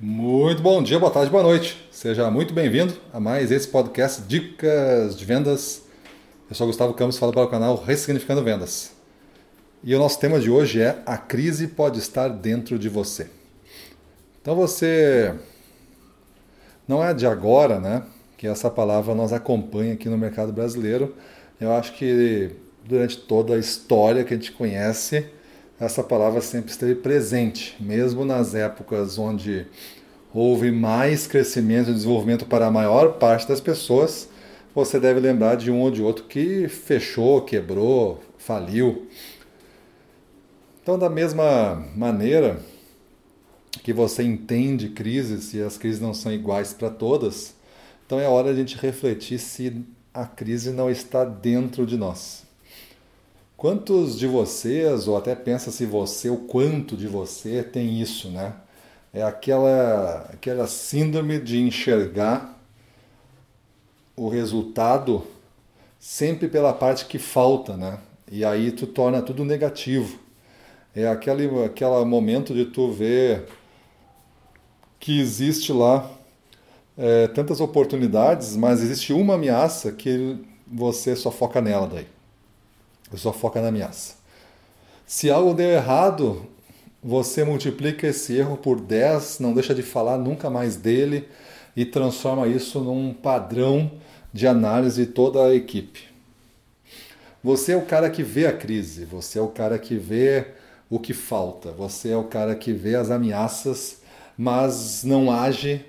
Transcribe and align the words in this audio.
Muito 0.00 0.60
bom 0.60 0.82
dia, 0.82 0.98
boa 0.98 1.10
tarde, 1.10 1.30
boa 1.30 1.44
noite. 1.44 1.86
Seja 1.88 2.28
muito 2.28 2.52
bem-vindo 2.52 2.92
a 3.12 3.20
mais 3.20 3.52
esse 3.52 3.68
podcast 3.68 4.22
Dicas 4.22 5.16
de 5.16 5.24
Vendas. 5.24 5.82
Eu 6.50 6.56
sou 6.56 6.66
Gustavo 6.66 6.92
Campos, 6.94 7.16
falo 7.16 7.32
para 7.32 7.44
o 7.44 7.48
canal 7.48 7.76
Ressignificando 7.76 8.42
Vendas. 8.42 8.90
E 9.84 9.94
o 9.94 9.98
nosso 10.00 10.18
tema 10.18 10.40
de 10.40 10.50
hoje 10.50 10.82
é 10.82 11.00
A 11.06 11.16
crise 11.16 11.68
pode 11.68 12.00
estar 12.00 12.26
dentro 12.26 12.76
de 12.76 12.88
você. 12.88 13.28
Então 14.42 14.56
você 14.56 15.32
não 16.88 17.02
é 17.02 17.14
de 17.14 17.24
agora, 17.24 17.78
né, 17.78 18.02
que 18.36 18.48
essa 18.48 18.68
palavra 18.68 19.14
nos 19.14 19.32
acompanha 19.32 19.94
aqui 19.94 20.08
no 20.08 20.18
mercado 20.18 20.52
brasileiro. 20.52 21.14
Eu 21.60 21.72
acho 21.72 21.92
que 21.92 22.50
durante 22.84 23.16
toda 23.16 23.54
a 23.54 23.58
história 23.58 24.24
que 24.24 24.34
a 24.34 24.36
gente 24.36 24.50
conhece, 24.50 25.28
essa 25.78 26.02
palavra 26.02 26.40
sempre 26.40 26.70
esteve 26.70 26.94
presente, 26.94 27.76
mesmo 27.80 28.24
nas 28.24 28.54
épocas 28.54 29.18
onde 29.18 29.66
houve 30.32 30.70
mais 30.70 31.26
crescimento 31.26 31.90
e 31.90 31.94
desenvolvimento 31.94 32.46
para 32.46 32.66
a 32.66 32.70
maior 32.70 33.14
parte 33.18 33.48
das 33.48 33.60
pessoas, 33.60 34.28
você 34.74 34.98
deve 34.98 35.20
lembrar 35.20 35.56
de 35.56 35.70
um 35.70 35.80
ou 35.80 35.90
de 35.90 36.02
outro 36.02 36.24
que 36.24 36.68
fechou, 36.68 37.42
quebrou, 37.42 38.20
faliu. 38.38 39.06
Então, 40.82 40.98
da 40.98 41.08
mesma 41.08 41.84
maneira 41.96 42.60
que 43.82 43.92
você 43.92 44.22
entende 44.22 44.88
crises 44.88 45.54
e 45.54 45.62
as 45.62 45.76
crises 45.76 46.00
não 46.00 46.12
são 46.12 46.32
iguais 46.32 46.72
para 46.72 46.90
todas, 46.90 47.54
então 48.06 48.20
é 48.20 48.28
hora 48.28 48.52
de 48.52 48.60
a 48.60 48.62
gente 48.64 48.76
refletir 48.76 49.38
se 49.38 49.84
a 50.12 50.26
crise 50.26 50.70
não 50.70 50.90
está 50.90 51.24
dentro 51.24 51.86
de 51.86 51.96
nós. 51.96 52.43
Quantos 53.56 54.18
de 54.18 54.26
vocês, 54.26 55.08
ou 55.08 55.16
até 55.16 55.34
pensa 55.34 55.70
se 55.70 55.86
você, 55.86 56.28
o 56.28 56.38
quanto 56.38 56.96
de 56.96 57.06
você 57.06 57.62
tem 57.62 58.00
isso, 58.00 58.28
né? 58.28 58.54
É 59.12 59.22
aquela, 59.22 60.28
aquela 60.32 60.66
síndrome 60.66 61.40
de 61.40 61.60
enxergar 61.60 62.60
o 64.16 64.28
resultado 64.28 65.24
sempre 65.98 66.48
pela 66.48 66.72
parte 66.72 67.06
que 67.06 67.18
falta, 67.18 67.76
né? 67.76 67.98
E 68.30 68.44
aí 68.44 68.72
tu 68.72 68.86
torna 68.86 69.22
tudo 69.22 69.44
negativo. 69.44 70.18
É 70.94 71.08
aquele, 71.08 71.64
aquele 71.64 72.04
momento 72.04 72.52
de 72.54 72.66
tu 72.66 72.90
ver 72.92 73.46
que 74.98 75.20
existe 75.20 75.72
lá 75.72 76.10
é, 76.96 77.28
tantas 77.28 77.60
oportunidades, 77.60 78.56
mas 78.56 78.82
existe 78.82 79.12
uma 79.12 79.34
ameaça 79.34 79.92
que 79.92 80.38
você 80.66 81.14
só 81.16 81.30
foca 81.30 81.60
nela 81.60 81.86
daí. 81.86 82.13
Você 83.10 83.18
só 83.18 83.32
foca 83.32 83.60
na 83.60 83.68
ameaça. 83.68 84.14
Se 85.06 85.30
algo 85.30 85.54
deu 85.54 85.68
errado, 85.68 86.46
você 87.02 87.44
multiplica 87.44 88.06
esse 88.06 88.34
erro 88.36 88.56
por 88.56 88.80
10, 88.80 89.38
não 89.40 89.52
deixa 89.52 89.74
de 89.74 89.82
falar 89.82 90.16
nunca 90.16 90.48
mais 90.48 90.76
dele 90.76 91.28
e 91.76 91.84
transforma 91.84 92.48
isso 92.48 92.80
num 92.80 93.12
padrão 93.12 93.90
de 94.32 94.46
análise 94.46 95.04
de 95.04 95.12
toda 95.12 95.44
a 95.44 95.54
equipe. 95.54 96.08
Você 97.42 97.72
é 97.72 97.76
o 97.76 97.84
cara 97.84 98.08
que 98.08 98.22
vê 98.22 98.46
a 98.46 98.52
crise, 98.52 99.04
você 99.04 99.38
é 99.38 99.42
o 99.42 99.48
cara 99.48 99.78
que 99.78 99.96
vê 99.96 100.46
o 100.88 100.98
que 100.98 101.12
falta, 101.12 101.70
você 101.72 102.10
é 102.10 102.16
o 102.16 102.24
cara 102.24 102.54
que 102.54 102.72
vê 102.72 102.94
as 102.94 103.10
ameaças, 103.10 103.98
mas 104.36 105.04
não 105.04 105.30
age 105.30 105.84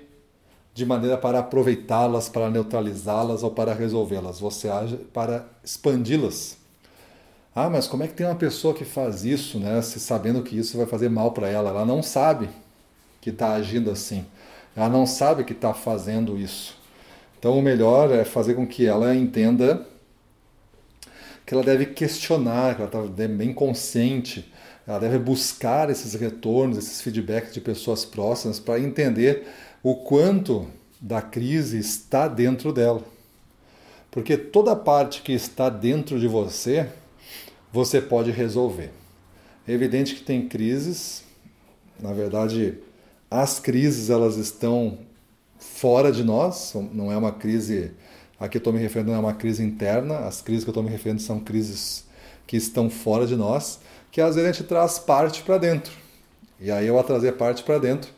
de 0.74 0.84
maneira 0.84 1.16
para 1.16 1.38
aproveitá-las, 1.38 2.28
para 2.28 2.50
neutralizá-las 2.50 3.42
ou 3.42 3.50
para 3.50 3.72
resolvê-las. 3.72 4.38
Você 4.38 4.68
age 4.68 4.96
para 5.14 5.48
expandi-las. 5.64 6.65
Ah, 7.58 7.70
mas 7.70 7.88
como 7.88 8.02
é 8.02 8.06
que 8.06 8.12
tem 8.12 8.26
uma 8.26 8.34
pessoa 8.34 8.74
que 8.74 8.84
faz 8.84 9.24
isso, 9.24 9.58
né, 9.58 9.80
se 9.80 9.98
sabendo 9.98 10.42
que 10.42 10.58
isso 10.58 10.76
vai 10.76 10.84
fazer 10.84 11.08
mal 11.08 11.32
para 11.32 11.48
ela? 11.48 11.70
Ela 11.70 11.86
não 11.86 12.02
sabe 12.02 12.50
que 13.18 13.30
está 13.30 13.54
agindo 13.54 13.90
assim. 13.90 14.26
Ela 14.76 14.90
não 14.90 15.06
sabe 15.06 15.42
que 15.42 15.54
está 15.54 15.72
fazendo 15.72 16.38
isso. 16.38 16.76
Então, 17.38 17.58
o 17.58 17.62
melhor 17.62 18.12
é 18.12 18.26
fazer 18.26 18.52
com 18.52 18.66
que 18.66 18.84
ela 18.84 19.14
entenda 19.14 19.86
que 21.46 21.54
ela 21.54 21.62
deve 21.62 21.86
questionar, 21.86 22.74
que 22.74 22.82
ela 22.82 23.06
está 23.06 23.26
bem 23.26 23.54
consciente, 23.54 24.52
ela 24.86 24.98
deve 24.98 25.18
buscar 25.18 25.88
esses 25.88 26.12
retornos, 26.12 26.76
esses 26.76 27.00
feedbacks 27.00 27.54
de 27.54 27.62
pessoas 27.62 28.04
próximas 28.04 28.60
para 28.60 28.78
entender 28.78 29.46
o 29.82 29.94
quanto 29.94 30.68
da 31.00 31.22
crise 31.22 31.78
está 31.78 32.28
dentro 32.28 32.70
dela. 32.70 33.00
Porque 34.10 34.36
toda 34.36 34.76
parte 34.76 35.22
que 35.22 35.32
está 35.32 35.70
dentro 35.70 36.20
de 36.20 36.28
você 36.28 36.86
você 37.76 38.00
pode 38.00 38.30
resolver. 38.30 38.90
É 39.68 39.72
evidente 39.72 40.14
que 40.14 40.22
tem 40.22 40.48
crises, 40.48 41.22
na 42.00 42.10
verdade, 42.10 42.78
as 43.30 43.60
crises 43.60 44.08
elas 44.08 44.38
estão 44.38 44.98
fora 45.58 46.10
de 46.10 46.24
nós, 46.24 46.72
não 46.90 47.12
é 47.12 47.16
uma 47.18 47.32
crise, 47.32 47.92
aqui 48.40 48.56
eu 48.56 48.60
estou 48.60 48.72
me 48.72 48.78
referindo 48.78 49.10
não 49.10 49.18
é 49.18 49.20
uma 49.20 49.34
crise 49.34 49.62
interna, 49.62 50.20
as 50.20 50.40
crises 50.40 50.64
que 50.64 50.70
eu 50.70 50.72
estou 50.72 50.82
me 50.82 50.88
referindo 50.88 51.20
são 51.20 51.38
crises 51.38 52.06
que 52.46 52.56
estão 52.56 52.88
fora 52.88 53.26
de 53.26 53.36
nós, 53.36 53.78
que 54.10 54.22
às 54.22 54.36
vezes 54.36 54.48
a 54.48 54.52
gente 54.52 54.66
traz 54.66 54.98
parte 54.98 55.42
para 55.42 55.58
dentro. 55.58 55.92
E 56.58 56.70
aí 56.70 56.88
ao 56.88 57.04
trazer 57.04 57.32
parte 57.32 57.62
para 57.62 57.76
dentro, 57.76 58.10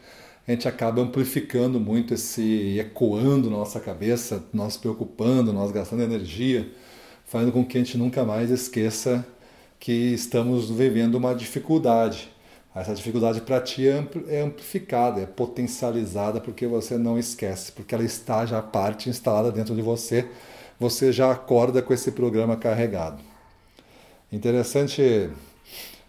a 0.47 0.53
gente 0.53 0.69
acaba 0.69 1.03
amplificando 1.03 1.81
muito 1.81 2.15
esse 2.15 2.79
ecoando 2.79 3.51
na 3.51 3.57
nossa 3.57 3.81
cabeça, 3.81 4.45
nós 4.53 4.77
preocupando, 4.77 5.53
nós 5.53 5.73
gastando 5.73 6.03
energia, 6.03 6.71
fazendo 7.27 7.51
com 7.51 7.65
que 7.65 7.77
a 7.77 7.81
gente 7.81 7.99
nunca 7.99 8.25
mais 8.25 8.53
esqueça 8.53 9.27
que 9.79 10.13
estamos 10.13 10.71
vivendo 10.71 11.15
uma 11.15 11.35
dificuldade. 11.35 12.31
Essa 12.75 12.95
dificuldade 12.95 13.41
para 13.41 13.61
ti 13.61 13.89
é, 13.89 14.07
é 14.29 14.41
amplificada, 14.43 15.21
é 15.21 15.27
potencializada 15.27 16.41
porque 16.41 16.67
você 16.67 16.97
não 16.97 17.19
esquece, 17.19 17.73
porque 17.73 17.95
ela 17.95 18.05
está 18.05 18.47
já 18.47 18.63
parte 18.63 19.09
instalada 19.09 19.51
dentro 19.51 19.75
de 19.75 19.83
você, 19.83 20.29
você 20.79 21.13
já 21.13 21.33
acorda 21.33 21.83
com 21.83 21.93
esse 21.93 22.13
programa 22.13 22.57
carregado. 22.57 23.21
Interessante 24.31 25.31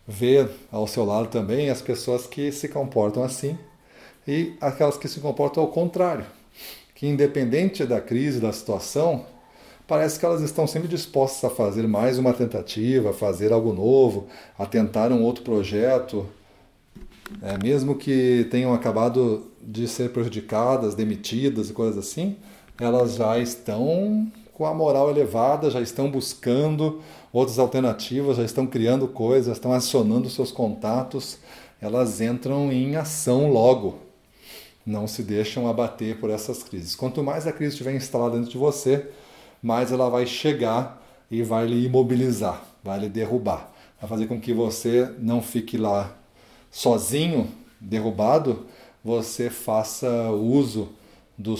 ver 0.07 0.49
ao 0.71 0.85
seu 0.85 1.05
lado 1.05 1.29
também 1.29 1.69
as 1.69 1.81
pessoas 1.81 2.27
que 2.27 2.51
se 2.51 2.67
comportam 2.67 3.23
assim 3.23 3.57
e 4.27 4.55
aquelas 4.59 4.97
que 4.97 5.07
se 5.07 5.19
comportam 5.19 5.63
ao 5.63 5.69
contrário, 5.69 6.25
que 6.93 7.07
independente 7.07 7.85
da 7.85 8.01
crise, 8.01 8.39
da 8.39 8.51
situação, 8.51 9.25
parece 9.89 10.19
que 10.19 10.25
elas 10.25 10.41
estão 10.41 10.67
sempre 10.67 10.87
dispostas 10.87 11.51
a 11.51 11.53
fazer 11.53 11.87
mais 11.87 12.19
uma 12.19 12.31
tentativa, 12.31 13.09
a 13.09 13.13
fazer 13.13 13.51
algo 13.51 13.73
novo, 13.73 14.27
a 14.57 14.63
tentar 14.63 15.11
um 15.11 15.23
outro 15.23 15.43
projeto, 15.43 16.27
é, 17.41 17.57
mesmo 17.57 17.95
que 17.95 18.47
tenham 18.51 18.71
acabado 18.71 19.47
de 19.59 19.87
ser 19.87 20.11
prejudicadas, 20.11 20.93
demitidas 20.93 21.71
e 21.71 21.73
coisas 21.73 21.97
assim, 21.97 22.37
elas 22.79 23.15
já 23.15 23.39
estão 23.39 24.31
com 24.53 24.67
a 24.67 24.73
moral 24.75 25.09
elevada, 25.09 25.71
já 25.71 25.81
estão 25.81 26.11
buscando 26.11 27.01
outras 27.33 27.57
alternativas, 27.57 28.37
já 28.37 28.43
estão 28.43 28.67
criando 28.67 29.07
coisas, 29.07 29.57
estão 29.57 29.73
acionando 29.73 30.29
seus 30.29 30.51
contatos, 30.51 31.39
elas 31.81 32.21
entram 32.21 32.71
em 32.71 32.95
ação 32.95 33.51
logo. 33.51 33.97
Não 34.85 35.07
se 35.07 35.23
deixam 35.23 35.67
abater 35.67 36.19
por 36.19 36.29
essas 36.29 36.61
crises. 36.61 36.95
Quanto 36.95 37.23
mais 37.23 37.47
a 37.47 37.51
crise 37.51 37.71
estiver 37.71 37.95
instalada 37.95 38.37
dentro 38.37 38.51
de 38.51 38.57
você, 38.57 39.07
mais 39.61 39.91
ela 39.91 40.09
vai 40.09 40.25
chegar 40.25 41.01
e 41.29 41.43
vai 41.43 41.67
lhe 41.67 41.85
imobilizar, 41.85 42.61
vai 42.83 42.99
lhe 42.99 43.09
derrubar, 43.09 43.71
vai 43.99 44.09
fazer 44.09 44.25
com 44.27 44.39
que 44.39 44.53
você 44.53 45.09
não 45.19 45.41
fique 45.41 45.77
lá 45.77 46.11
sozinho, 46.71 47.49
derrubado, 47.79 48.65
você 49.03 49.49
faça 49.49 50.29
uso 50.31 50.89
do, 51.37 51.55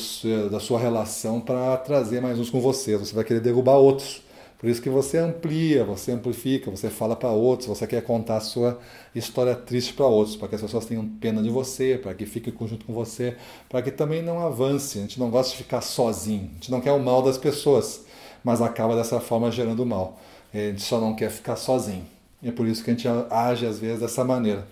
da 0.50 0.60
sua 0.60 0.80
relação 0.80 1.40
para 1.40 1.78
trazer 1.78 2.22
mais 2.22 2.38
uns 2.38 2.50
com 2.50 2.60
você. 2.60 2.98
Você 2.98 3.14
vai 3.16 3.24
querer 3.24 3.40
derrubar 3.40 3.78
outros. 3.78 4.22
Por 4.60 4.70
isso 4.70 4.82
que 4.82 4.90
você 4.90 5.18
amplia, 5.18 5.86
você 5.86 6.12
amplifica, 6.12 6.70
você 6.70 6.90
fala 6.90 7.16
para 7.16 7.30
outros, 7.30 7.70
você 7.70 7.88
quer 7.88 8.04
contar 8.04 8.38
a 8.38 8.42
sua 8.42 8.78
história 9.16 9.56
triste 9.56 9.94
para 9.94 10.06
outros, 10.06 10.36
para 10.36 10.50
que 10.50 10.56
as 10.56 10.62
pessoas 10.62 10.86
tenham 10.86 11.08
pena 11.08 11.42
de 11.42 11.50
você, 11.50 11.98
para 11.98 12.14
que 12.14 12.26
fiquem 12.26 12.54
junto 12.68 12.86
com 12.86 12.94
você, 12.94 13.38
para 13.70 13.82
que 13.82 13.90
também 13.90 14.22
não 14.22 14.38
avance. 14.38 14.98
A 14.98 15.02
gente 15.02 15.18
não 15.18 15.30
gosta 15.30 15.52
de 15.52 15.64
ficar 15.64 15.80
sozinho, 15.80 16.50
a 16.52 16.54
gente 16.56 16.72
não 16.72 16.82
quer 16.82 16.92
o 16.92 17.00
mal 17.00 17.22
das 17.22 17.38
pessoas, 17.38 18.04
mas 18.44 18.62
acaba 18.62 18.98
dessa 18.98 19.22
forma 19.22 19.50
gerando 19.50 19.86
mal. 19.86 20.20
A 20.54 20.58
gente 20.58 20.82
só 20.82 21.00
não 21.00 21.16
quer 21.16 21.32
ficar 21.32 21.56
sozinho. 21.56 22.06
E 22.44 22.50
é 22.50 22.52
por 22.52 22.68
isso 22.68 22.84
que 22.84 22.92
a 22.92 22.94
gente 22.94 23.08
age 23.30 23.66
às 23.66 23.80
vezes 23.80 24.02
dessa 24.02 24.26
maneira, 24.26 24.68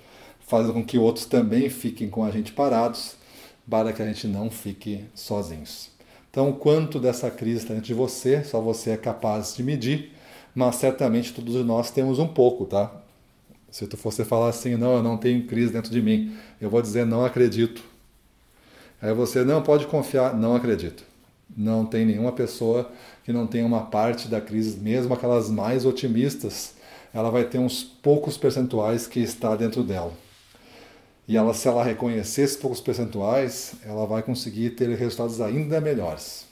fazendo 0.46 0.74
com 0.74 0.84
que 0.84 0.98
outros 0.98 1.26
também 1.26 1.70
fiquem 1.70 2.10
com 2.10 2.26
a 2.26 2.32
gente 2.32 2.52
parados, 2.52 3.16
para 3.70 3.94
que 3.94 4.02
a 4.02 4.06
gente 4.06 4.28
não 4.28 4.50
fique 4.50 5.06
sozinhos. 5.16 5.97
Então, 6.30 6.52
quanto 6.54 7.00
dessa 7.00 7.32
crise 7.32 7.58
está 7.58 7.74
dentro 7.74 7.88
de 7.88 7.94
você, 7.94 8.44
só 8.44 8.62
você 8.62 8.92
é 8.92 8.98
capaz 8.98 9.56
de 9.56 9.64
medir, 9.64 10.12
mas 10.54 10.76
certamente 10.76 11.34
todos 11.34 11.56
nós 11.66 11.92
temos 11.92 12.20
um 12.20 12.28
pouco, 12.28 12.66
tá? 12.66 12.92
Se 13.70 13.86
tu 13.88 13.98
fosse 13.98 14.24
falar 14.24 14.50
assim, 14.50 14.76
não, 14.76 14.98
eu 14.98 15.04
não 15.04 15.18
tenho 15.18 15.46
crise 15.46 15.74
dentro 15.74 15.92
de 15.92 16.02
mim, 16.02 16.36
eu 16.60 16.70
vou 16.70 16.82
dizer, 16.82 17.06
não 17.06 17.26
acredito. 17.26 17.84
Aí 19.02 19.14
você 19.14 19.44
não 19.44 19.62
pode 19.62 19.86
confiar, 19.88 20.36
não 20.36 20.56
acredito. 20.56 21.04
Não 21.56 21.86
tem 21.86 22.06
nenhuma 22.06 22.32
pessoa 22.32 22.92
que 23.24 23.32
não 23.32 23.48
tenha 23.48 23.66
uma 23.66 23.86
parte 23.86 24.28
da 24.28 24.42
crise, 24.42 24.80
mesmo 24.80 25.14
aquelas 25.14 25.50
mais 25.50 25.86
otimistas, 25.86 26.74
ela 27.14 27.30
vai 27.30 27.44
ter 27.46 27.58
uns 27.58 27.84
poucos 27.84 28.38
percentuais 28.38 29.08
que 29.08 29.20
está 29.20 29.56
dentro 29.56 29.84
dela. 29.84 30.14
E 31.28 31.36
ela, 31.36 31.54
se 31.54 31.68
ela 31.68 31.84
reconhecer 31.84 32.44
esses 32.44 32.56
poucos 32.56 32.80
percentuais, 32.80 33.74
ela 33.84 34.06
vai 34.06 34.24
conseguir 34.24 34.72
ter 34.72 34.88
resultados 34.96 35.42
ainda 35.42 35.82
melhores. 35.82 36.46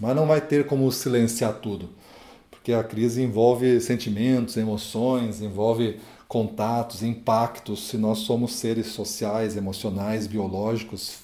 Mas 0.00 0.14
não 0.14 0.26
vai 0.26 0.40
ter 0.40 0.66
como 0.66 0.90
silenciar 0.92 1.54
tudo, 1.54 1.88
porque 2.50 2.72
a 2.72 2.84
crise 2.84 3.20
envolve 3.20 3.80
sentimentos, 3.80 4.56
emoções, 4.56 5.40
envolve 5.40 5.98
contatos, 6.28 7.02
impactos. 7.02 7.88
Se 7.88 7.98
nós 7.98 8.18
somos 8.18 8.54
seres 8.54 8.86
sociais, 8.88 9.56
emocionais, 9.56 10.28
biológicos, 10.28 11.18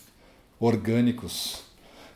orgânicos, 0.58 1.60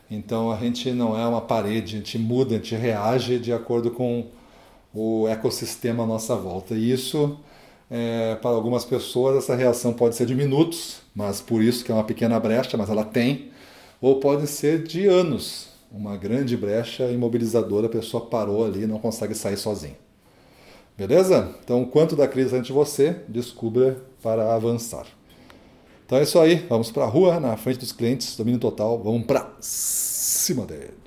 então 0.09 0.51
a 0.51 0.57
gente 0.57 0.91
não 0.91 1.17
é 1.17 1.25
uma 1.25 1.39
parede, 1.39 1.95
a 1.95 1.99
gente 1.99 2.17
muda, 2.17 2.55
a 2.55 2.57
gente 2.57 2.75
reage 2.75 3.39
de 3.39 3.53
acordo 3.53 3.91
com 3.91 4.27
o 4.93 5.25
ecossistema 5.29 6.03
à 6.03 6.05
nossa 6.05 6.35
volta. 6.35 6.75
E 6.75 6.91
isso, 6.91 7.39
é, 7.91 8.35
para 8.35 8.51
algumas 8.51 8.85
pessoas, 8.85 9.35
essa 9.35 9.53
reação 9.53 9.91
pode 9.91 10.15
ser 10.15 10.25
de 10.25 10.33
minutos, 10.33 11.01
mas 11.13 11.41
por 11.41 11.61
isso 11.61 11.83
que 11.83 11.91
é 11.91 11.93
uma 11.93 12.05
pequena 12.05 12.39
brecha, 12.39 12.77
mas 12.77 12.89
ela 12.89 13.03
tem, 13.03 13.51
ou 13.99 14.21
pode 14.21 14.47
ser 14.47 14.81
de 14.83 15.07
anos, 15.07 15.67
uma 15.91 16.15
grande 16.15 16.55
brecha 16.55 17.11
imobilizadora, 17.11 17.87
a 17.87 17.89
pessoa 17.89 18.25
parou 18.27 18.65
ali 18.65 18.83
e 18.83 18.87
não 18.87 18.97
consegue 18.97 19.35
sair 19.35 19.57
sozinha. 19.57 19.97
Beleza? 20.97 21.53
Então, 21.63 21.83
quanto 21.83 22.15
da 22.15 22.29
crise 22.29 22.55
ante 22.55 22.71
você, 22.71 23.17
descubra 23.27 23.97
para 24.23 24.55
avançar. 24.55 25.05
Então 26.05 26.17
é 26.17 26.23
isso 26.23 26.39
aí, 26.39 26.65
vamos 26.69 26.91
para 26.91 27.03
a 27.03 27.07
rua, 27.07 27.39
na 27.41 27.57
frente 27.57 27.79
dos 27.79 27.91
clientes, 27.91 28.37
domínio 28.37 28.59
total, 28.59 29.01
vamos 29.03 29.25
para 29.25 29.51
cima 29.59 30.65
deles. 30.65 31.00